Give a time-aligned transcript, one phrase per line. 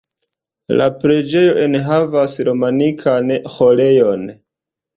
[0.79, 4.29] La preĝejo enhavas romanikan Ĥorejon.